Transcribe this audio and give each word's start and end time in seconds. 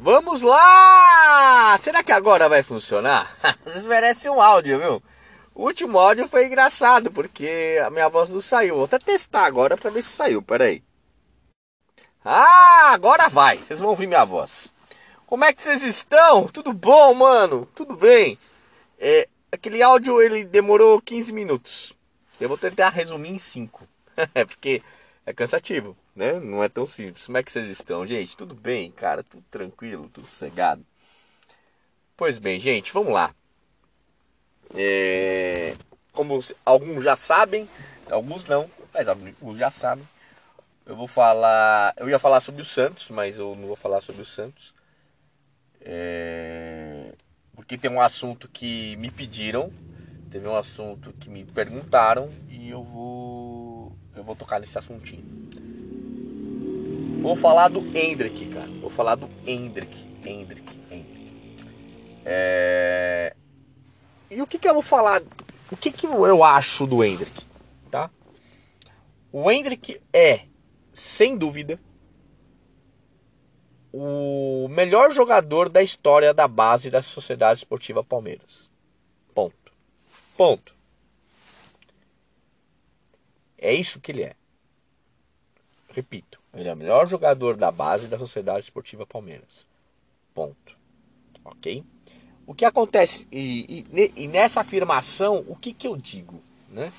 Vamos 0.00 0.42
lá! 0.42 1.76
Será 1.80 2.04
que 2.04 2.12
agora 2.12 2.48
vai 2.48 2.62
funcionar? 2.62 3.36
Vocês 3.66 3.84
merecem 3.84 4.30
um 4.30 4.40
áudio, 4.40 4.78
viu? 4.78 5.02
O 5.52 5.64
último 5.64 5.98
áudio 5.98 6.28
foi 6.28 6.46
engraçado, 6.46 7.10
porque 7.10 7.82
a 7.84 7.90
minha 7.90 8.08
voz 8.08 8.30
não 8.30 8.40
saiu. 8.40 8.76
Vou 8.76 8.84
até 8.84 8.96
testar 8.96 9.44
agora 9.44 9.76
para 9.76 9.90
ver 9.90 10.04
se 10.04 10.10
saiu, 10.10 10.40
peraí. 10.40 10.84
Ah, 12.24 12.92
agora 12.92 13.28
vai! 13.28 13.56
Vocês 13.56 13.80
vão 13.80 13.88
ouvir 13.90 14.06
minha 14.06 14.24
voz. 14.24 14.72
Como 15.26 15.44
é 15.44 15.52
que 15.52 15.60
vocês 15.60 15.82
estão? 15.82 16.46
Tudo 16.46 16.72
bom, 16.72 17.14
mano? 17.14 17.68
Tudo 17.74 17.96
bem? 17.96 18.38
É, 19.00 19.26
aquele 19.50 19.82
áudio 19.82 20.22
ele 20.22 20.44
demorou 20.44 21.02
15 21.02 21.32
minutos. 21.32 21.92
Eu 22.40 22.48
vou 22.48 22.56
tentar 22.56 22.90
resumir 22.90 23.30
em 23.30 23.38
5. 23.38 23.84
É 24.32 24.44
porque 24.44 24.80
é 25.26 25.32
cansativo, 25.32 25.96
né? 26.18 26.40
Não 26.40 26.62
é 26.62 26.68
tão 26.68 26.84
simples. 26.84 27.26
Como 27.26 27.38
é 27.38 27.42
que 27.42 27.52
vocês 27.52 27.68
estão, 27.68 28.04
gente? 28.04 28.36
Tudo 28.36 28.54
bem, 28.54 28.90
cara? 28.90 29.22
Tudo 29.22 29.44
tranquilo, 29.48 30.10
tudo 30.12 30.26
sossegado. 30.26 30.84
Pois 32.16 32.38
bem, 32.38 32.58
gente, 32.58 32.92
vamos 32.92 33.12
lá. 33.12 33.32
É... 34.74 35.74
Como 36.12 36.40
alguns 36.64 37.04
já 37.04 37.14
sabem, 37.14 37.68
alguns 38.10 38.44
não, 38.46 38.68
mas 38.92 39.06
alguns 39.06 39.56
já 39.56 39.70
sabem. 39.70 40.06
Eu 40.84 40.96
vou 40.96 41.06
falar. 41.06 41.94
Eu 41.96 42.08
ia 42.08 42.18
falar 42.18 42.40
sobre 42.40 42.62
o 42.62 42.64
Santos, 42.64 43.08
mas 43.10 43.38
eu 43.38 43.54
não 43.54 43.68
vou 43.68 43.76
falar 43.76 44.00
sobre 44.00 44.22
o 44.22 44.24
Santos. 44.24 44.74
É... 45.80 47.12
Porque 47.54 47.78
tem 47.78 47.90
um 47.90 48.00
assunto 48.00 48.48
que 48.48 48.96
me 48.96 49.10
pediram, 49.10 49.72
teve 50.30 50.48
um 50.48 50.56
assunto 50.56 51.12
que 51.12 51.30
me 51.30 51.44
perguntaram 51.44 52.28
e 52.48 52.68
eu 52.68 52.82
vou. 52.82 53.96
Eu 54.16 54.24
vou 54.24 54.34
tocar 54.34 54.58
nesse 54.58 54.76
assuntinho. 54.76 55.67
Vou 57.20 57.34
falar 57.34 57.68
do 57.68 57.80
Hendrick, 57.96 58.46
cara. 58.46 58.70
Vou 58.80 58.88
falar 58.88 59.16
do 59.16 59.28
Hendrick. 59.46 59.96
Hendrick, 60.24 60.78
Hendrick. 60.90 61.66
É... 62.24 63.34
E 64.30 64.40
o 64.40 64.46
que, 64.46 64.58
que 64.58 64.68
eu 64.68 64.74
vou 64.74 64.82
falar? 64.82 65.22
O 65.70 65.76
que, 65.76 65.90
que 65.90 66.06
eu 66.06 66.44
acho 66.44 66.86
do 66.86 67.02
Hendrick? 67.02 67.44
Tá? 67.90 68.10
O 69.32 69.50
Hendrick 69.50 70.00
é, 70.12 70.46
sem 70.92 71.36
dúvida, 71.36 71.78
o 73.92 74.68
melhor 74.68 75.12
jogador 75.12 75.68
da 75.68 75.82
história 75.82 76.32
da 76.32 76.46
base 76.46 76.90
da 76.90 77.02
Sociedade 77.02 77.58
Esportiva 77.58 78.04
Palmeiras. 78.04 78.68
Ponto. 79.34 79.72
Ponto. 80.36 80.74
É 83.56 83.72
isso 83.72 84.00
que 84.00 84.12
ele 84.12 84.22
é. 84.22 84.36
Repito, 85.88 86.40
ele 86.60 86.68
é 86.68 86.72
o 86.72 86.76
melhor 86.76 87.06
jogador 87.06 87.56
da 87.56 87.70
base 87.70 88.08
da 88.08 88.18
Sociedade 88.18 88.60
Esportiva 88.60 89.06
Palmeiras. 89.06 89.66
Ponto. 90.34 90.76
Ok? 91.44 91.84
O 92.46 92.54
que 92.54 92.64
acontece, 92.64 93.28
e, 93.30 93.84
e, 93.92 94.12
e 94.16 94.28
nessa 94.28 94.62
afirmação, 94.62 95.44
o 95.46 95.54
que, 95.54 95.72
que 95.72 95.86
eu 95.86 95.96
digo? 95.96 96.42
Né? 96.68 96.92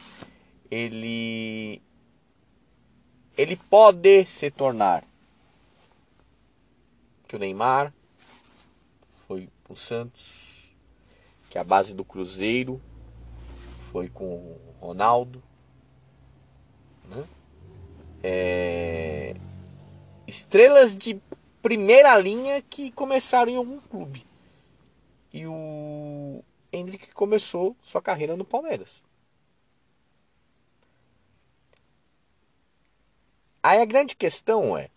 Ele, 0.69 1.81
ele 3.37 3.55
pode 3.55 4.25
se 4.25 4.49
tornar 4.49 5.03
que 7.27 7.35
o 7.35 7.39
Neymar 7.39 7.93
foi 9.27 9.49
o 9.67 9.75
Santos, 9.75 10.73
que 11.49 11.57
a 11.57 11.63
base 11.63 11.93
do 11.93 12.05
Cruzeiro 12.05 12.81
foi 13.77 14.07
com 14.09 14.25
o 14.25 14.75
Ronaldo, 14.79 15.43
né? 17.05 17.27
é, 18.23 19.35
estrelas 20.29 20.95
de 20.95 21.19
primeira 21.61 22.15
linha 22.17 22.61
que 22.61 22.91
começaram 22.91 23.51
em 23.51 23.57
algum 23.57 23.79
clube. 23.81 24.25
E 25.33 25.45
o 25.45 26.43
Hendrick 26.71 27.11
começou 27.13 27.75
sua 27.83 28.01
carreira 28.01 28.37
no 28.37 28.45
Palmeiras. 28.45 29.01
Aí 33.61 33.81
a 33.81 33.85
grande 33.85 34.15
questão 34.15 34.77
é: 34.77 34.89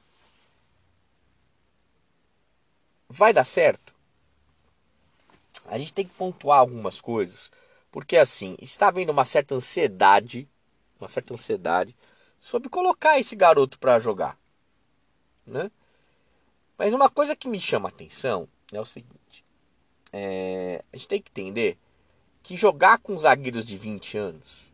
vai 3.09 3.33
dar 3.33 3.45
certo? 3.45 3.93
A 5.67 5.79
gente 5.79 5.93
tem 5.93 6.07
que 6.07 6.15
pontuar 6.15 6.59
algumas 6.59 7.01
coisas, 7.01 7.51
porque 7.91 8.17
assim, 8.17 8.57
está 8.61 8.89
havendo 8.89 9.13
uma 9.13 9.25
certa 9.25 9.55
ansiedade, 9.55 10.49
uma 10.99 11.09
certa 11.09 11.35
ansiedade 11.35 11.95
sobre 12.41 12.69
colocar 12.69 13.19
esse 13.19 13.37
garoto 13.37 13.79
para 13.79 13.99
jogar, 13.99 14.39
né? 15.47 15.71
Mas 16.77 16.95
uma 16.95 17.09
coisa 17.09 17.37
que 17.37 17.49
me 17.49 17.61
chama 17.61 17.89
a 17.89 17.93
atenção 17.93 18.49
é 18.73 18.81
o 18.81 18.85
seguinte: 18.85 19.45
é, 20.13 20.85
a 20.93 20.97
gente 20.97 21.09
tem 21.09 21.23
que 21.23 21.31
entender 21.31 21.79
que 22.43 22.57
jogar 22.57 22.99
com 22.99 23.19
zagueiros 23.21 23.65
de 23.65 23.77
20 23.77 24.19
anos, 24.19 24.73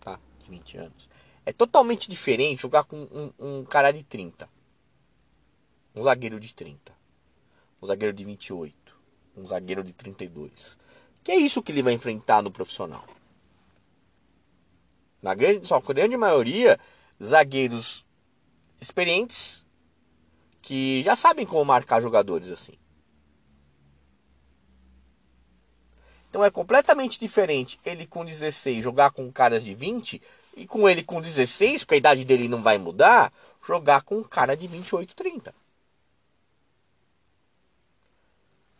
tá? 0.00 0.18
De 0.42 0.50
20 0.50 0.76
anos, 0.78 1.08
é 1.46 1.52
totalmente 1.52 2.10
diferente 2.10 2.62
jogar 2.62 2.84
com 2.84 2.96
um, 2.96 3.32
um 3.38 3.64
cara 3.64 3.90
de 3.90 4.02
30, 4.02 4.48
um 5.94 6.02
zagueiro 6.02 6.38
de 6.38 6.54
30, 6.54 6.92
um 7.80 7.86
zagueiro 7.86 8.12
de 8.12 8.24
28, 8.24 8.74
um 9.36 9.46
zagueiro 9.46 9.82
de 9.82 9.92
32. 9.92 10.78
Que 11.24 11.32
é 11.32 11.36
isso 11.36 11.62
que 11.62 11.72
ele 11.72 11.82
vai 11.82 11.92
enfrentar 11.92 12.42
no 12.42 12.50
profissional. 12.50 13.04
Na 15.20 15.34
grande, 15.34 15.66
só 15.66 15.80
grande 15.80 16.16
maioria, 16.16 16.78
zagueiros 17.22 18.06
experientes 18.80 19.64
que 20.62 21.02
já 21.02 21.16
sabem 21.16 21.46
como 21.46 21.64
marcar 21.64 22.00
jogadores 22.00 22.50
assim. 22.50 22.74
Então 26.28 26.44
é 26.44 26.50
completamente 26.50 27.18
diferente 27.18 27.80
ele 27.84 28.06
com 28.06 28.24
16 28.24 28.84
jogar 28.84 29.10
com 29.10 29.32
caras 29.32 29.64
de 29.64 29.74
20 29.74 30.20
e 30.56 30.66
com 30.66 30.88
ele 30.88 31.02
com 31.02 31.20
16, 31.20 31.84
porque 31.84 31.94
a 31.94 31.98
idade 31.98 32.24
dele 32.24 32.48
não 32.48 32.62
vai 32.62 32.78
mudar, 32.78 33.32
jogar 33.64 34.02
com 34.02 34.18
um 34.18 34.24
cara 34.24 34.56
de 34.56 34.66
28, 34.66 35.14
30. 35.14 35.54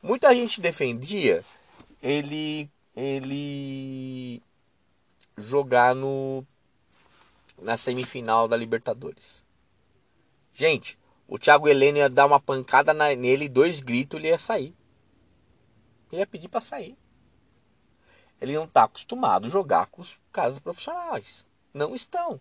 Muita 0.02 0.34
gente 0.34 0.60
defendia 0.60 1.44
ele 2.02 2.68
ele 2.96 4.42
jogar 5.36 5.94
no 5.94 6.44
na 7.60 7.76
semifinal 7.76 8.48
da 8.48 8.56
Libertadores. 8.56 9.42
Gente, 10.58 10.98
o 11.28 11.38
Thiago 11.38 11.68
Heleno 11.68 11.98
ia 11.98 12.10
dar 12.10 12.26
uma 12.26 12.40
pancada 12.40 12.92
nele, 12.92 13.48
dois 13.48 13.78
gritos, 13.78 14.18
ele 14.18 14.26
ia 14.26 14.38
sair. 14.38 14.74
Ele 16.10 16.20
ia 16.20 16.26
pedir 16.26 16.48
para 16.48 16.60
sair. 16.60 16.98
Ele 18.40 18.54
não 18.54 18.64
está 18.64 18.82
acostumado 18.82 19.46
a 19.46 19.50
jogar 19.50 19.86
com 19.86 20.02
os 20.02 20.20
caras 20.32 20.58
profissionais. 20.58 21.46
Não 21.72 21.94
estão. 21.94 22.40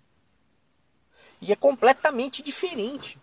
E 1.39 1.51
é 1.51 1.55
completamente 1.55 2.41
diferente. 2.41 3.19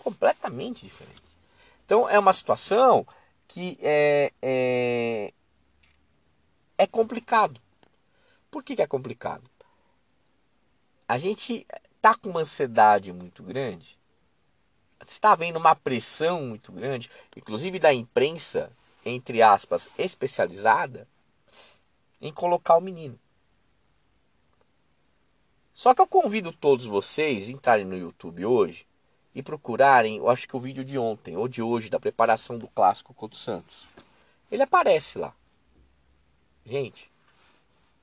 Completamente 0.00 0.84
diferente. 0.84 1.22
Então 1.84 2.08
é 2.08 2.18
uma 2.18 2.32
situação 2.32 3.06
que 3.46 3.78
é, 3.80 4.32
é, 4.42 5.32
é 6.76 6.86
complicado. 6.88 7.60
Por 8.50 8.64
que, 8.64 8.74
que 8.74 8.82
é 8.82 8.86
complicado? 8.88 9.48
A 11.06 11.18
gente 11.18 11.64
está 12.06 12.14
com 12.14 12.30
uma 12.30 12.40
ansiedade 12.42 13.12
muito 13.12 13.42
grande, 13.42 13.98
está 15.04 15.32
havendo 15.32 15.58
uma 15.58 15.74
pressão 15.74 16.40
muito 16.40 16.70
grande, 16.70 17.10
inclusive 17.36 17.80
da 17.80 17.92
imprensa, 17.92 18.70
entre 19.04 19.42
aspas, 19.42 19.88
especializada, 19.98 21.08
em 22.20 22.32
colocar 22.32 22.76
o 22.76 22.80
menino. 22.80 23.18
Só 25.74 25.92
que 25.94 26.00
eu 26.00 26.06
convido 26.06 26.52
todos 26.52 26.86
vocês 26.86 27.48
a 27.48 27.50
entrarem 27.50 27.84
no 27.84 27.98
YouTube 27.98 28.46
hoje 28.46 28.86
e 29.34 29.42
procurarem, 29.42 30.18
eu 30.18 30.30
acho 30.30 30.46
que 30.46 30.56
o 30.56 30.60
vídeo 30.60 30.84
de 30.84 30.96
ontem 30.96 31.36
ou 31.36 31.48
de 31.48 31.60
hoje 31.60 31.90
da 31.90 31.98
preparação 31.98 32.56
do 32.56 32.68
clássico 32.68 33.12
contra 33.14 33.36
o 33.36 33.40
Santos. 33.40 33.84
Ele 34.48 34.62
aparece 34.62 35.18
lá. 35.18 35.34
Gente, 36.64 37.10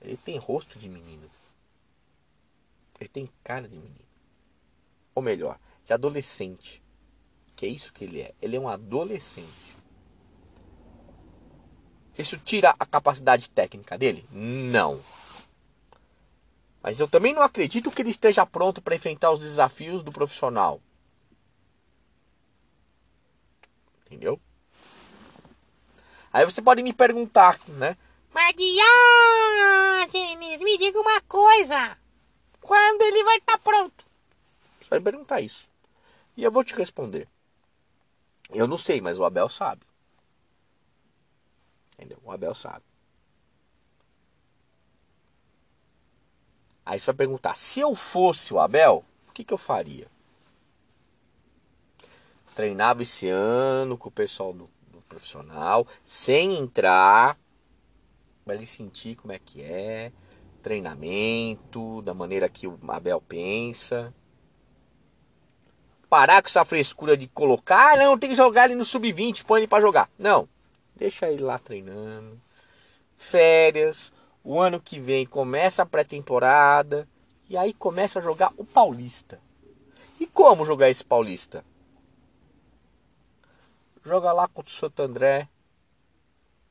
ele 0.02 0.18
tem 0.18 0.38
rosto 0.38 0.78
de 0.78 0.90
menino. 0.90 1.32
Ele 3.00 3.10
tem 3.10 3.30
cara 3.44 3.68
de 3.68 3.78
menino. 3.78 4.06
Ou 5.16 5.22
melhor, 5.22 5.60
de 5.84 5.94
adolescente. 5.94 6.81
Que 7.56 7.66
é 7.66 7.69
isso 7.69 7.94
que 7.94 8.04
ele 8.04 8.22
é. 8.22 8.34
Ele 8.42 8.56
é 8.56 8.60
um 8.60 8.68
adolescente. 8.68 9.75
Isso 12.18 12.38
tira 12.38 12.75
a 12.78 12.86
capacidade 12.86 13.50
técnica 13.50 13.98
dele? 13.98 14.25
Não. 14.31 15.01
Mas 16.81 17.00
eu 17.00 17.07
também 17.07 17.34
não 17.34 17.42
acredito 17.42 17.90
que 17.90 18.01
ele 18.01 18.12
esteja 18.12 18.45
pronto 18.45 18.81
para 18.81 18.96
enfrentar 18.96 19.31
os 19.31 19.39
desafios 19.39 20.04
do 20.04 20.12
profissional. 20.12 20.81
Entendeu? 24.06 24.39
Aí 26.31 26.46
você 26.46 26.62
pode 26.62 26.84
me 26.84 26.94
perguntar, 26.94 27.60
né? 27.68 27.96
Mas 28.34 28.56
Diógenes, 30.12 30.62
me 30.62 30.78
diga 30.78 31.00
uma 31.00 31.22
coisa. 31.22 31.98
Quando 32.63 33.01
ele 33.01 33.24
vai 33.25 33.38
estar 33.38 33.57
tá 33.57 33.60
pronto? 33.60 34.06
Você 34.80 34.89
vai 34.89 35.01
perguntar 35.01 35.42
isso. 35.42 35.68
E 36.36 36.44
eu 36.44 36.51
vou 36.51 36.63
te 36.63 36.74
responder. 36.74 37.27
Eu 38.50 38.68
não 38.68 38.77
sei, 38.77 39.01
mas 39.01 39.19
o 39.19 39.25
Abel 39.25 39.50
sabe. 39.50 39.81
Entendeu? 41.94 42.18
O 42.24 42.31
Abel 42.31 42.56
sabe. 42.56 42.83
Aí 46.86 46.98
você 46.98 47.06
vai 47.07 47.15
perguntar: 47.15 47.56
se 47.56 47.81
eu 47.81 47.94
fosse 47.95 48.54
o 48.54 48.60
Abel, 48.60 49.04
o 49.27 49.31
que, 49.33 49.44
que 49.44 49.54
eu 49.54 49.57
faria? 49.57 50.07
Treinava 52.56 53.01
esse 53.01 53.27
ano 53.27 53.98
com 53.98 54.07
o 54.07 54.12
pessoal 54.12 54.54
do, 54.54 54.69
do 54.92 55.01
profissional, 55.01 55.86
sem 56.06 56.57
entrar, 56.57 57.38
para 58.45 58.56
ele 58.56 58.65
sentir 58.65 59.15
como 59.15 59.33
é 59.33 59.39
que 59.39 59.62
é, 59.62 60.12
treinamento, 60.63 62.01
da 62.01 62.13
maneira 62.13 62.48
que 62.48 62.65
o 62.65 62.80
Abel 62.88 63.21
pensa. 63.21 64.13
Parar 66.10 66.42
com 66.42 66.48
essa 66.48 66.63
frescura 66.63 67.18
de 67.18 67.27
colocar, 67.27 67.94
ah, 67.94 67.98
não, 67.98 68.18
tem 68.18 68.30
que 68.30 68.36
jogar 68.36 68.65
ele 68.65 68.75
no 68.75 68.86
sub-20, 68.86 69.44
põe 69.44 69.60
ele 69.60 69.68
para 69.68 69.81
jogar. 69.81 70.10
Não, 70.18 70.48
deixa 70.95 71.30
ele 71.30 71.44
lá 71.44 71.60
treinando. 71.60 72.39
Férias, 73.18 74.13
o 74.44 74.60
ano 74.60 74.80
que 74.80 75.00
vem 75.00 75.25
começa 75.25 75.83
a 75.83 75.86
pré-temporada 75.86 77.07
e 77.50 77.57
aí 77.57 77.74
começa 77.74 78.19
a 78.19 78.21
jogar 78.21 78.54
o 78.57 78.63
Paulista. 78.63 79.39
E 80.19 80.25
como 80.25 80.65
jogar 80.65 80.89
esse 80.89 81.04
Paulista? 81.04 81.65
Joga 84.04 84.31
lá 84.31 84.48
contra 84.48 84.71
o 84.71 84.75
Santo 84.75 85.01
André 85.01 85.50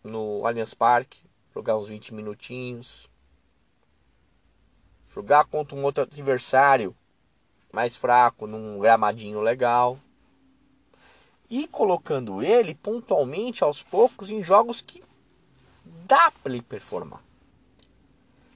no 0.02 0.46
Allianz 0.46 0.74
Parque, 0.74 1.22
jogar 1.54 1.76
uns 1.76 1.88
20 1.88 2.14
minutinhos. 2.14 3.12
Jogar 5.14 5.44
contra 5.44 5.76
um 5.76 5.85
outro 5.85 6.05
adversário 6.05 6.97
mais 7.70 7.97
fraco 7.97 8.47
num 8.47 8.79
gramadinho 8.79 9.41
legal. 9.41 9.99
E 11.50 11.67
colocando 11.67 12.43
ele 12.43 12.75
pontualmente 12.75 13.62
aos 13.62 13.82
poucos 13.82 14.31
em 14.31 14.43
jogos 14.43 14.81
que 14.81 15.03
dá 16.06 16.31
para 16.43 16.53
ele 16.53 16.62
performar. 16.62 17.23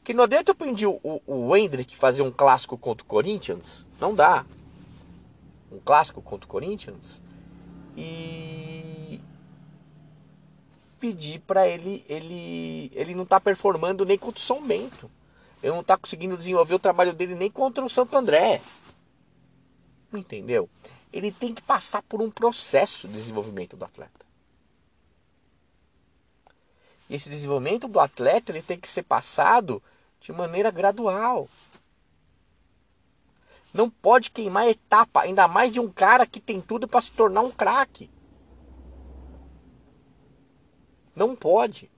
Que 0.03 0.15
não 0.15 0.25
adianta 0.25 0.53
eu 0.53 0.55
pedir 0.55 0.87
o, 0.87 0.99
o, 1.03 1.21
o 1.27 1.57
Hendrick 1.57 1.95
fazer 1.95 2.23
um 2.23 2.33
clássico 2.33 2.79
contra 2.79 3.05
o 3.05 3.09
Corinthians. 3.09 3.87
Não 4.01 4.15
dá. 4.15 4.47
Um 5.71 5.79
clássico 5.79 6.23
contra 6.23 6.47
o 6.47 6.49
Corinthians. 6.49 7.21
E 7.95 9.21
pedir 10.99 11.41
para 11.41 11.69
ele, 11.69 12.03
ele, 12.09 12.91
ele 12.95 13.15
não 13.15 13.27
tá 13.27 13.39
performando 13.39 14.07
nem 14.07 14.17
contra 14.17 14.39
o 14.39 14.43
São 14.43 14.67
Bento. 14.67 15.11
Ele 15.63 15.73
não 15.73 15.83
tá 15.83 15.97
conseguindo 15.97 16.37
desenvolver 16.37 16.75
o 16.75 16.79
trabalho 16.79 17.13
dele 17.13 17.35
nem 17.35 17.51
contra 17.51 17.85
o 17.85 17.89
Santo 17.89 18.17
André. 18.17 18.61
Entendeu? 20.13 20.69
Ele 21.13 21.33
tem 21.33 21.55
que 21.55 21.63
passar 21.63 22.03
por 22.03 22.21
um 22.21 22.31
processo 22.31 23.09
de 23.09 23.15
desenvolvimento 23.15 23.77
do 23.77 23.85
atleta. 23.85 24.27
E 27.09 27.15
esse 27.15 27.31
desenvolvimento 27.31 27.89
do 27.89 28.01
atleta 28.01 28.53
ele 28.53 28.63
tem 28.63 28.79
que 28.79 28.89
ser 28.89 29.03
passado 29.03 29.83
de 30.21 30.33
maneira 30.33 30.71
gradual. 30.71 31.49
Não 33.73 33.91
pode 33.91 34.31
queimar 34.31 34.69
etapa, 34.69 35.23
ainda 35.23 35.47
mais 35.47 35.73
de 35.73 35.79
um 35.79 35.91
cara 35.91 36.27
que 36.27 36.41
tem 36.41 36.61
tudo 36.61 36.89
para 36.89 37.01
se 37.01 37.13
tornar 37.13 37.43
um 37.43 37.51
craque. 37.51 38.11
Não 41.15 41.37
pode. 41.37 41.91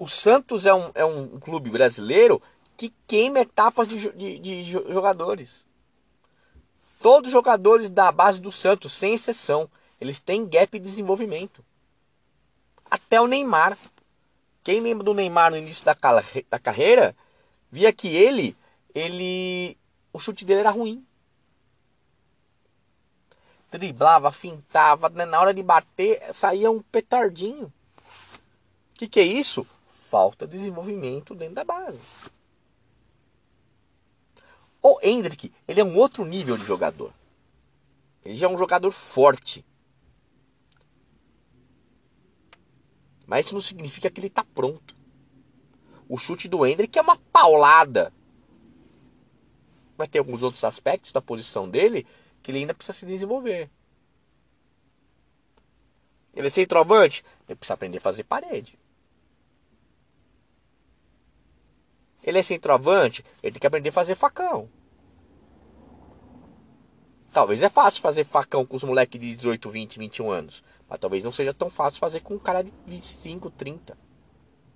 O 0.00 0.08
Santos 0.08 0.64
é 0.64 0.72
um, 0.72 0.90
é 0.94 1.04
um 1.04 1.38
clube 1.38 1.68
brasileiro 1.68 2.40
que 2.74 2.90
queima 3.06 3.40
etapas 3.40 3.86
de, 3.86 4.10
de, 4.12 4.38
de 4.38 4.64
jogadores. 4.64 5.66
Todos 7.02 7.28
os 7.28 7.32
jogadores 7.32 7.90
da 7.90 8.10
base 8.10 8.40
do 8.40 8.50
Santos, 8.50 8.94
sem 8.94 9.12
exceção, 9.12 9.70
eles 10.00 10.18
têm 10.18 10.48
gap 10.48 10.78
de 10.78 10.86
desenvolvimento. 10.86 11.62
Até 12.90 13.20
o 13.20 13.26
Neymar. 13.26 13.76
Quem 14.64 14.80
lembra 14.80 15.04
do 15.04 15.12
Neymar 15.12 15.50
no 15.50 15.58
início 15.58 15.84
da, 15.84 15.94
da 16.48 16.58
carreira, 16.58 17.14
via 17.70 17.92
que 17.92 18.08
ele, 18.08 18.56
ele, 18.94 19.76
o 20.14 20.18
chute 20.18 20.46
dele 20.46 20.60
era 20.60 20.70
ruim. 20.70 21.06
Driblava, 23.70 24.32
fintava, 24.32 25.10
na 25.10 25.38
hora 25.38 25.52
de 25.52 25.62
bater 25.62 26.22
saía 26.32 26.70
um 26.70 26.80
petardinho. 26.80 27.66
O 27.66 28.94
que, 28.94 29.06
que 29.06 29.20
é 29.20 29.24
isso? 29.24 29.66
Falta 30.10 30.44
de 30.44 30.58
desenvolvimento 30.58 31.36
dentro 31.36 31.54
da 31.54 31.62
base. 31.62 32.00
O 34.82 34.98
Hendrick, 35.00 35.52
ele 35.68 35.80
é 35.80 35.84
um 35.84 35.96
outro 35.96 36.24
nível 36.24 36.56
de 36.56 36.64
jogador. 36.64 37.14
Ele 38.24 38.34
já 38.34 38.48
é 38.48 38.50
um 38.50 38.58
jogador 38.58 38.90
forte. 38.90 39.64
Mas 43.24 43.46
isso 43.46 43.54
não 43.54 43.60
significa 43.60 44.10
que 44.10 44.18
ele 44.18 44.26
está 44.26 44.42
pronto. 44.42 44.96
O 46.08 46.18
chute 46.18 46.48
do 46.48 46.66
Hendrick 46.66 46.98
é 46.98 47.02
uma 47.02 47.16
paulada. 47.16 48.12
Vai 49.96 50.08
ter 50.08 50.18
alguns 50.18 50.42
outros 50.42 50.64
aspectos 50.64 51.12
da 51.12 51.22
posição 51.22 51.68
dele 51.68 52.04
que 52.42 52.50
ele 52.50 52.58
ainda 52.58 52.74
precisa 52.74 52.98
se 52.98 53.06
desenvolver. 53.06 53.70
Ele 56.34 56.48
é 56.48 56.50
centroavante, 56.50 57.24
ele 57.48 57.54
precisa 57.54 57.74
aprender 57.74 57.98
a 57.98 58.00
fazer 58.00 58.24
parede. 58.24 58.76
Ele 62.22 62.38
é 62.38 62.42
centroavante, 62.42 63.24
ele 63.42 63.52
tem 63.52 63.60
que 63.60 63.66
aprender 63.66 63.88
a 63.88 63.92
fazer 63.92 64.14
facão. 64.14 64.68
Talvez 67.32 67.62
é 67.62 67.68
fácil 67.68 68.02
fazer 68.02 68.24
facão 68.24 68.66
com 68.66 68.76
os 68.76 68.82
moleques 68.82 69.20
de 69.20 69.34
18, 69.34 69.70
20, 69.70 69.98
21 69.98 70.30
anos. 70.30 70.64
Mas 70.88 70.98
talvez 70.98 71.22
não 71.22 71.30
seja 71.30 71.54
tão 71.54 71.70
fácil 71.70 72.00
fazer 72.00 72.20
com 72.20 72.34
um 72.34 72.38
cara 72.38 72.62
de 72.62 72.72
25, 72.86 73.50
30. 73.50 73.96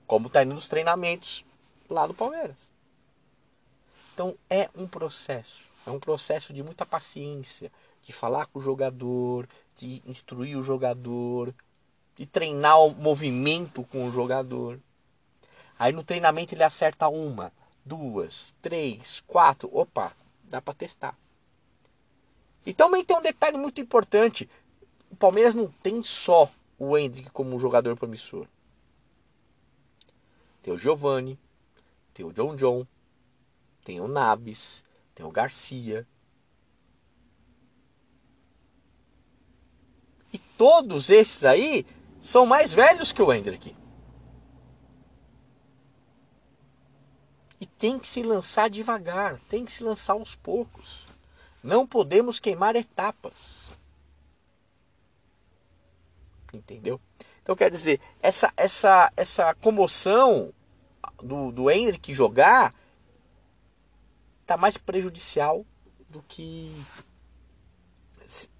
Como 0.07 0.29
está 0.29 0.45
indo 0.45 0.55
nos 0.55 0.69
treinamentos 0.69 1.45
lá 1.91 2.07
do 2.07 2.15
Palmeiras. 2.15 2.71
Então 4.13 4.37
é 4.49 4.71
um 4.77 4.87
processo. 4.87 5.65
É 5.85 5.91
um 5.91 5.99
processo 5.99 6.53
de 6.53 6.63
muita 6.63 6.87
paciência. 6.87 7.73
De 8.03 8.13
falar 8.13 8.47
com 8.47 8.61
o 8.61 8.63
jogador, 8.63 9.49
de 9.77 10.01
instruir 10.07 10.57
o 10.57 10.63
jogador, 10.63 11.53
de 12.15 12.27
treinar 12.27 12.79
o 12.81 12.91
movimento 12.91 13.83
com 13.85 14.07
o 14.07 14.13
jogador. 14.13 14.79
Aí 15.79 15.93
no 15.93 16.05
treinamento 16.05 16.55
ele 16.55 16.63
acerta 16.63 17.09
uma, 17.09 17.53
duas, 17.85 18.55
três, 18.63 19.23
quatro. 19.27 19.69
Opa, 19.73 20.13
dá 20.45 20.61
para 20.61 20.75
testar. 20.75 21.17
E 22.65 22.73
também 22.73 23.05
tem 23.05 23.17
um 23.17 23.23
detalhe 23.23 23.59
muito 23.59 23.81
importante 23.81 24.49
o 25.15 25.17
Palmeiras 25.17 25.55
não 25.55 25.69
tem 25.69 26.03
só 26.03 26.51
o 26.77 26.99
Hendrick 26.99 27.31
como 27.31 27.55
um 27.55 27.59
jogador 27.61 27.97
promissor. 27.97 28.49
Tem 30.61 30.75
o 30.75 30.77
Giovani, 30.77 31.39
tem 32.13 32.27
o 32.27 32.33
John 32.33 32.57
John, 32.57 32.85
tem 33.85 34.01
o 34.01 34.09
Nabis, 34.09 34.85
tem 35.15 35.25
o 35.25 35.31
Garcia. 35.31 36.05
E 40.33 40.39
todos 40.59 41.11
esses 41.11 41.45
aí 41.45 41.87
são 42.19 42.45
mais 42.45 42.75
velhos 42.75 43.13
que 43.13 43.23
o 43.23 43.33
Hendrick. 43.33 43.77
Tem 47.79 47.99
que 47.99 48.09
se 48.09 48.23
lançar 48.23 48.71
devagar, 48.71 49.39
tem 49.49 49.65
que 49.65 49.73
se 49.73 49.83
lançar 49.83 50.15
aos 50.15 50.35
poucos. 50.35 51.05
Não 51.63 51.87
podemos 51.87 52.39
queimar 52.39 52.77
etapas. 52.77 53.65
Entendeu? 56.53 57.01
Então 57.43 57.57
quer 57.57 57.71
dizer, 57.71 58.01
essa 58.23 58.53
essa 58.57 59.13
essa 59.17 59.55
comoção 59.55 60.53
do, 61.23 61.51
do 61.53 61.71
Hendrick 61.71 62.15
jogar 62.15 62.75
tá 64.47 64.57
mais 64.57 64.77
prejudicial 64.77 65.65
do 66.09 66.23
que 66.23 66.75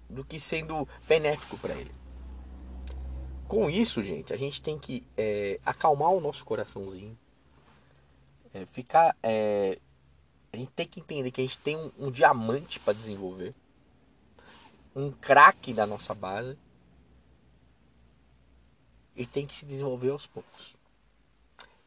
do 0.09 0.23
que 0.23 0.39
sendo 0.39 0.87
benéfico 1.07 1.57
para 1.57 1.73
ele. 1.73 1.91
Com 3.47 3.69
isso, 3.69 4.01
gente, 4.01 4.33
a 4.33 4.37
gente 4.37 4.61
tem 4.61 4.77
que 4.77 5.05
é, 5.15 5.59
acalmar 5.65 6.11
o 6.11 6.19
nosso 6.19 6.43
coraçãozinho, 6.43 7.17
é, 8.55 8.65
ficar, 8.65 9.17
é, 9.21 9.77
a 10.53 10.55
gente 10.55 10.71
tem 10.71 10.87
que 10.87 11.01
entender 11.01 11.29
que 11.29 11.41
a 11.41 11.43
gente 11.43 11.59
tem 11.59 11.75
um, 11.75 11.91
um 11.99 12.09
diamante 12.09 12.79
para 12.79 12.93
desenvolver, 12.93 13.53
um 14.95 15.11
craque 15.11 15.73
da 15.73 15.85
nossa 15.85 16.15
base 16.15 16.57
e 19.13 19.25
tem 19.25 19.45
que 19.45 19.53
se 19.53 19.65
desenvolver 19.65 20.09
aos 20.09 20.25
poucos. 20.25 20.77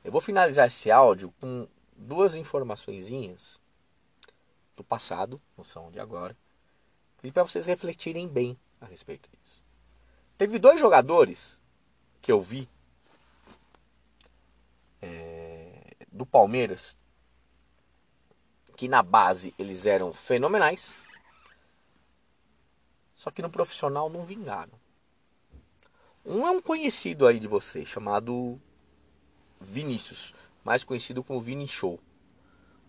Eu 0.05 0.13
vou 0.13 0.21
finalizar 0.21 0.67
esse 0.67 0.91
áudio 0.91 1.33
com 1.41 1.67
duas 1.97 2.35
informações 2.35 3.59
do 4.77 4.85
passado, 4.85 5.41
não 5.57 5.65
são 5.65 5.91
de 5.91 5.99
agora, 5.99 6.37
e 7.23 7.33
para 7.33 7.45
vocês 7.45 7.65
refletirem 7.65 8.29
bem 8.29 8.59
a 8.79 8.85
respeito 8.85 9.27
disso. 9.31 9.63
Teve 10.37 10.59
dois 10.59 10.79
jogadores 10.79 11.59
que 12.21 12.31
eu 12.31 12.43
vi 12.43 12.69
é, 15.01 15.79
do 16.19 16.27
Palmeiras 16.27 16.99
que 18.77 18.87
na 18.87 19.03
base 19.03 19.53
eles 19.59 19.87
eram 19.87 20.13
fenomenais, 20.13 20.95
Só 23.13 23.33
que 23.33 23.43
no 23.43 23.51
profissional 23.51 24.09
não 24.09 24.25
vingaram. 24.25 24.79
Um 26.25 26.47
é 26.47 26.51
um 26.53 26.63
conhecido 26.63 27.27
aí 27.27 27.41
de 27.41 27.49
você, 27.49 27.85
chamado 27.85 28.61
Vinícius, 29.61 30.33
mais 30.65 30.85
conhecido 30.85 31.25
como 31.25 31.41
Vini 31.41 31.67
Show. 31.67 31.99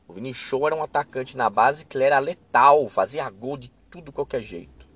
O 0.07 0.13
Vini 0.13 0.31
Show 0.31 0.67
era 0.67 0.75
um 0.75 0.83
atacante 0.83 1.35
na 1.35 1.49
base 1.49 1.83
que 1.83 1.97
era 1.97 2.19
letal, 2.19 2.87
fazia 2.87 3.27
gol 3.31 3.57
de 3.57 3.69
tudo 3.89 4.11
qualquer 4.11 4.41
jeito. 4.41 4.87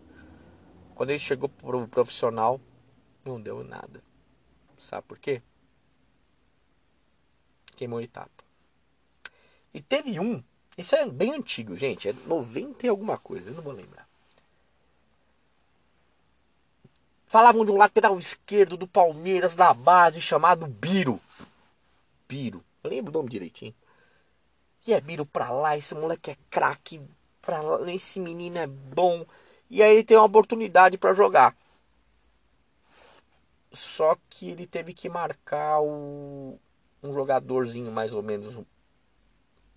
Quando 0.93 1.09
ele 1.09 1.17
chegou 1.17 1.49
pro 1.49 1.87
profissional, 1.87 2.61
não 3.25 3.41
deu 3.41 3.63
nada. 3.63 4.03
Sabe 4.77 5.07
por 5.07 5.17
quê? 5.17 5.41
Queimou 7.75 8.01
etapa. 8.01 8.43
E 9.73 9.81
teve 9.81 10.19
um, 10.19 10.43
isso 10.77 10.95
é 10.95 11.05
bem 11.05 11.33
antigo, 11.33 11.75
gente, 11.75 12.09
é 12.09 12.13
90 12.25 12.85
e 12.85 12.89
alguma 12.89 13.17
coisa, 13.17 13.49
eu 13.49 13.55
não 13.55 13.63
vou 13.63 13.73
lembrar. 13.73 14.07
Falavam 17.27 17.65
de 17.65 17.71
um 17.71 17.77
lateral 17.77 18.17
esquerdo 18.19 18.77
do 18.77 18.87
Palmeiras 18.87 19.55
da 19.55 19.73
base 19.73 20.21
chamado 20.21 20.67
Biro. 20.67 21.19
Biro. 22.27 22.63
Eu 22.83 22.91
lembro 22.91 23.11
o 23.11 23.13
nome 23.13 23.29
direitinho. 23.29 23.73
E 24.85 24.93
é 24.93 25.01
Biro 25.01 25.25
pra 25.25 25.49
lá, 25.49 25.75
esse 25.75 25.95
moleque 25.95 26.31
é 26.31 26.37
craque, 26.49 27.01
pra 27.41 27.61
lá, 27.61 27.91
esse 27.91 28.19
menino 28.19 28.59
é 28.59 28.67
bom. 28.67 29.25
E 29.67 29.81
aí 29.81 29.93
ele 29.93 30.03
tem 30.03 30.15
uma 30.15 30.25
oportunidade 30.25 30.97
para 30.97 31.15
jogar. 31.15 31.55
Só 33.71 34.15
que 34.29 34.51
ele 34.51 34.67
teve 34.67 34.93
que 34.93 35.09
marcar 35.09 35.81
o, 35.81 36.59
um 37.03 37.13
jogadorzinho 37.13 37.91
mais 37.91 38.13
ou 38.13 38.23
menos. 38.23 38.59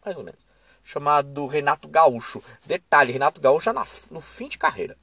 Mais 0.05 0.17
ou 0.17 0.25
menos. 0.25 0.41
Chamado 0.83 1.47
Renato 1.47 1.89
Gaúcho. 1.89 2.43
Detalhe, 2.65 3.13
Renato 3.13 3.41
Gaúcho 3.41 3.65
já 3.65 3.73
na, 3.73 3.85
no 4.11 4.21
fim 4.21 4.49
de 4.49 4.57
carreira. 4.57 4.97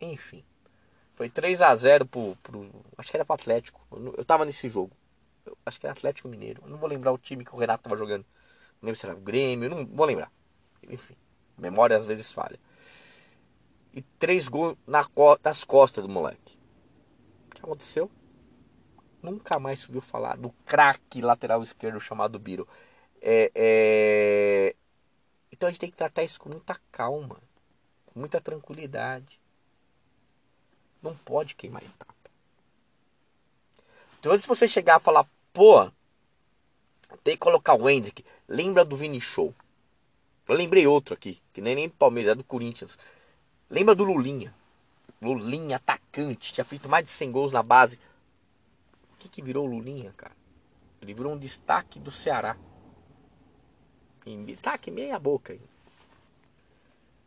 Enfim. 0.00 0.42
Foi 1.14 1.28
3 1.28 1.60
a 1.62 1.74
0 1.76 2.06
pro, 2.06 2.36
pro. 2.42 2.68
Acho 2.96 3.10
que 3.10 3.16
era 3.16 3.24
pro 3.24 3.34
Atlético. 3.34 3.80
Eu, 3.92 4.14
eu 4.18 4.24
tava 4.24 4.44
nesse 4.44 4.68
jogo. 4.68 4.96
Eu, 5.44 5.56
acho 5.66 5.78
que 5.78 5.86
era 5.86 5.92
Atlético 5.92 6.28
Mineiro. 6.28 6.62
Eu 6.64 6.70
não 6.70 6.78
vou 6.78 6.88
lembrar 6.88 7.12
o 7.12 7.18
time 7.18 7.44
que 7.44 7.54
o 7.54 7.58
Renato 7.58 7.84
tava 7.84 7.96
jogando. 7.96 8.24
Não 8.80 8.86
lembro 8.86 8.98
se 8.98 9.06
era 9.06 9.14
o 9.14 9.20
Grêmio. 9.20 9.68
Não 9.68 9.84
vou 9.86 10.06
lembrar. 10.06 10.32
Enfim. 10.88 11.14
Memória 11.58 11.96
às 11.96 12.06
vezes 12.06 12.32
falha. 12.32 12.58
E 13.92 14.00
três 14.00 14.48
gols 14.48 14.76
na, 14.86 15.04
nas 15.44 15.62
costas 15.62 16.02
do 16.02 16.10
moleque. 16.10 16.58
O 17.50 17.54
que 17.54 17.60
aconteceu? 17.60 18.10
Nunca 19.22 19.58
mais 19.58 19.78
se 19.78 19.86
ouviu 19.86 20.00
falar 20.00 20.36
do 20.36 20.50
craque 20.66 21.20
lateral 21.20 21.62
esquerdo 21.62 22.00
chamado 22.00 22.38
Biro. 22.38 22.66
É, 23.20 23.52
é... 23.54 24.76
Então 25.52 25.68
a 25.68 25.72
gente 25.72 25.80
tem 25.80 25.90
que 25.90 25.96
tratar 25.96 26.24
isso 26.24 26.40
com 26.40 26.48
muita 26.48 26.78
calma, 26.90 27.36
com 28.06 28.18
muita 28.18 28.40
tranquilidade. 28.40 29.40
Não 31.00 31.14
pode 31.14 31.54
queimar 31.54 31.82
etapa. 31.82 32.12
Então, 34.18 34.32
antes 34.32 34.42
de 34.42 34.48
você 34.48 34.68
chegar 34.68 34.96
a 34.96 35.00
falar, 35.00 35.26
pô, 35.52 35.90
tem 37.24 37.34
que 37.34 37.38
colocar 37.38 37.74
o 37.74 37.88
Hendrick, 37.88 38.24
lembra 38.48 38.84
do 38.84 38.96
Vini 38.96 39.20
Show. 39.20 39.52
Eu 40.46 40.54
lembrei 40.54 40.86
outro 40.86 41.14
aqui, 41.14 41.40
que 41.52 41.60
nem 41.60 41.74
nem 41.74 41.88
do 41.88 41.94
Palmeiras, 41.94 42.32
é 42.32 42.34
do 42.36 42.44
Corinthians. 42.44 42.98
Lembra 43.68 43.94
do 43.94 44.04
Lulinha? 44.04 44.54
Lulinha, 45.20 45.76
atacante, 45.76 46.52
tinha 46.52 46.64
feito 46.64 46.88
mais 46.88 47.04
de 47.04 47.10
100 47.10 47.32
gols 47.32 47.52
na 47.52 47.62
base. 47.62 47.98
Que, 49.22 49.28
que 49.28 49.42
virou 49.42 49.68
o 49.68 49.70
Lulinha, 49.70 50.12
cara? 50.16 50.34
Ele 51.00 51.14
virou 51.14 51.32
um 51.32 51.38
destaque 51.38 52.00
do 52.00 52.10
Ceará. 52.10 52.56
Em 54.26 54.44
destaque 54.44 54.90
meia 54.90 55.16
boca. 55.16 55.56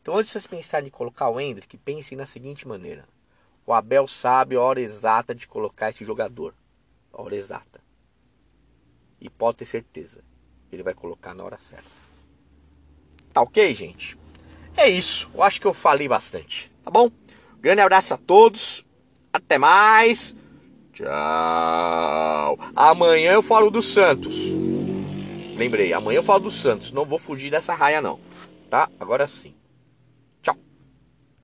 Então, 0.02 0.16
antes 0.16 0.28
de 0.28 0.34
vocês 0.34 0.46
pensarem 0.46 0.88
em 0.88 0.92
colocar 0.92 1.30
o 1.30 1.40
Hendrick, 1.40 1.78
pensem 1.78 2.18
na 2.18 2.26
seguinte 2.26 2.68
maneira: 2.68 3.08
o 3.66 3.74
Abel 3.74 4.08
sabe 4.08 4.58
a 4.58 4.62
hora 4.62 4.82
exata 4.82 5.34
de 5.34 5.48
colocar 5.48 5.90
esse 5.90 6.04
jogador. 6.04 6.54
A 7.14 7.22
hora 7.22 7.36
exata. 7.36 7.80
E 9.20 9.30
pode 9.30 9.58
ter 9.58 9.66
certeza, 9.66 10.22
ele 10.72 10.84
vai 10.84 10.94
colocar 10.94 11.34
na 11.34 11.46
hora 11.46 11.58
certa. 11.58 11.90
Tá 13.32 13.42
ok, 13.42 13.74
gente? 13.74 14.18
É 14.76 14.90
isso. 14.90 15.32
Eu 15.34 15.42
acho 15.42 15.62
que 15.62 15.68
eu 15.68 15.74
falei 15.74 16.10
bastante. 16.10 16.70
Tá 16.84 16.92
bom? 16.92 17.10
Grande 17.62 17.80
abraço 17.80 18.14
a 18.14 18.18
todos. 18.18 18.86
Até 19.32 19.58
mais. 19.58 20.36
Tchau. 20.96 22.58
Amanhã 22.74 23.34
eu 23.34 23.42
falo 23.42 23.70
do 23.70 23.82
Santos. 23.82 24.54
Lembrei, 25.58 25.92
amanhã 25.92 26.20
eu 26.20 26.24
falo 26.24 26.44
do 26.44 26.52
Santos. 26.52 26.94
Não 26.94 27.04
vou 27.04 27.20
fugir 27.20 27.52
dessa 27.52 27.74
raia, 27.74 28.02
não. 28.02 28.18
Tá? 28.70 28.88
Agora 28.98 29.28
sim. 29.28 29.54